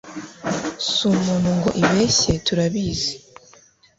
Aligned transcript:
su 0.93 1.09
muntu 1.23 1.49
ngo 1.57 1.69
ibeshye 1.81 2.33
turabizi 2.45 3.13